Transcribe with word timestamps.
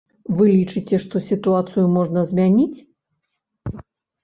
Вы 0.37 0.45
лічыце, 0.53 0.99
што 1.03 1.21
сітуацыю 1.27 1.85
можна 1.99 2.25
змяніць? 2.33 2.77